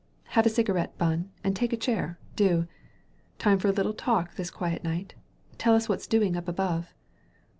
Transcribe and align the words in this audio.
"Have 0.29 0.47
a 0.47 0.49
cigarette* 0.49 0.97
Bunn» 0.97 1.29
and 1.43 1.55
take 1.55 1.71
a 1.73 1.77
chair, 1.77 2.17
do. 2.35 2.65
Time 3.37 3.59
for 3.59 3.67
a 3.67 3.71
little 3.71 3.93
talk 3.93 4.33
this 4.33 4.49
quiet 4.49 4.83
night? 4.83 5.13
Tell 5.59 5.75
us 5.75 5.87
what's 5.87 6.07
doing 6.07 6.35
up 6.35 6.47
above." 6.47 6.95